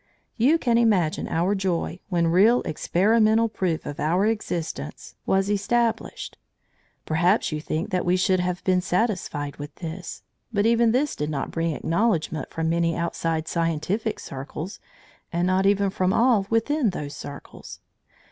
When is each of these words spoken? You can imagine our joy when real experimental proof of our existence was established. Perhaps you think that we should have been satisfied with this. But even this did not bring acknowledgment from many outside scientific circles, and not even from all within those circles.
You 0.35 0.57
can 0.57 0.79
imagine 0.79 1.27
our 1.27 1.53
joy 1.53 1.99
when 2.09 2.25
real 2.25 2.63
experimental 2.63 3.47
proof 3.47 3.85
of 3.85 3.99
our 3.99 4.25
existence 4.25 5.13
was 5.27 5.47
established. 5.47 6.39
Perhaps 7.05 7.51
you 7.51 7.61
think 7.61 7.91
that 7.91 8.03
we 8.03 8.17
should 8.17 8.39
have 8.39 8.63
been 8.63 8.81
satisfied 8.81 9.57
with 9.57 9.75
this. 9.75 10.23
But 10.51 10.65
even 10.65 10.91
this 10.91 11.15
did 11.15 11.29
not 11.29 11.51
bring 11.51 11.75
acknowledgment 11.75 12.49
from 12.49 12.67
many 12.67 12.95
outside 12.97 13.47
scientific 13.47 14.19
circles, 14.19 14.79
and 15.31 15.45
not 15.45 15.67
even 15.67 15.91
from 15.91 16.13
all 16.13 16.47
within 16.49 16.89
those 16.89 17.15
circles. 17.15 17.79